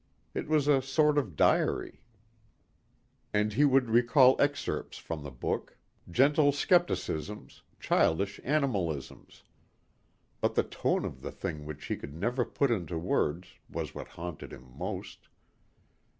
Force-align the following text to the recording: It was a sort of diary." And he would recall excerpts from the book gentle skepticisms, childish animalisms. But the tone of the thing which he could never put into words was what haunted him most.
It 0.33 0.47
was 0.47 0.67
a 0.67 0.81
sort 0.81 1.19
of 1.19 1.35
diary." 1.35 2.01
And 3.35 3.53
he 3.53 3.65
would 3.65 3.91
recall 3.91 4.35
excerpts 4.41 4.97
from 4.97 5.21
the 5.21 5.29
book 5.29 5.77
gentle 6.09 6.51
skepticisms, 6.51 7.61
childish 7.79 8.39
animalisms. 8.43 9.43
But 10.39 10.55
the 10.55 10.63
tone 10.63 11.05
of 11.05 11.21
the 11.21 11.31
thing 11.31 11.65
which 11.65 11.85
he 11.85 11.97
could 11.97 12.15
never 12.15 12.43
put 12.45 12.71
into 12.71 12.97
words 12.97 13.49
was 13.69 13.93
what 13.93 14.07
haunted 14.17 14.51
him 14.51 14.75
most. 14.75 15.29